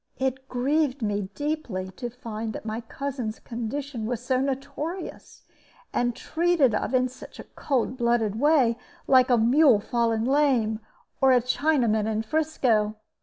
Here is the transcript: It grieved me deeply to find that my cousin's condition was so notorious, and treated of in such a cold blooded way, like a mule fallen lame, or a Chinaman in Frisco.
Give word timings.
It 0.17 0.49
grieved 0.49 1.03
me 1.03 1.29
deeply 1.35 1.91
to 1.97 2.09
find 2.09 2.53
that 2.53 2.65
my 2.65 2.81
cousin's 2.81 3.37
condition 3.37 4.07
was 4.07 4.19
so 4.25 4.39
notorious, 4.41 5.43
and 5.93 6.15
treated 6.15 6.73
of 6.73 6.95
in 6.95 7.07
such 7.07 7.37
a 7.39 7.43
cold 7.43 7.97
blooded 7.97 8.39
way, 8.39 8.79
like 9.05 9.29
a 9.29 9.37
mule 9.37 9.79
fallen 9.79 10.25
lame, 10.25 10.79
or 11.21 11.33
a 11.33 11.39
Chinaman 11.39 12.07
in 12.11 12.23
Frisco. 12.23 12.95